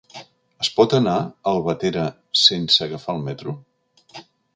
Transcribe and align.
Es 0.65 0.69
pot 0.77 0.95
anar 0.99 1.17
a 1.25 1.51
Albatera 1.51 2.05
sense 2.45 2.83
agafar 2.87 3.15
el 3.19 3.23
metro? 3.29 3.55